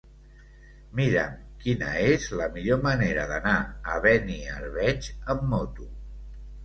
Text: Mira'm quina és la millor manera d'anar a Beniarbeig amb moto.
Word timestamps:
Mira'm 0.99 1.35
quina 1.65 1.91
és 2.13 2.25
la 2.41 2.47
millor 2.55 2.81
manera 2.87 3.27
d'anar 3.33 3.55
a 3.97 4.01
Beniarbeig 4.07 5.11
amb 5.35 5.47
moto. 5.55 5.91